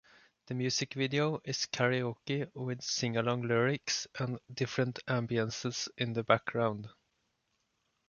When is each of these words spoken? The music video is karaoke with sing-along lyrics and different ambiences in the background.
The 0.47 0.55
music 0.55 0.95
video 0.95 1.43
is 1.45 1.67
karaoke 1.71 2.49
with 2.55 2.81
sing-along 2.81 3.43
lyrics 3.43 4.07
and 4.17 4.39
different 4.51 4.97
ambiences 5.05 5.89
in 5.95 6.13
the 6.13 6.23
background. 6.23 6.89